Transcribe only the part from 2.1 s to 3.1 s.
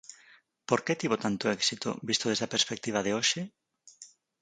desde a perspectiva